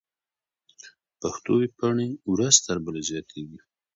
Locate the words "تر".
2.65-2.77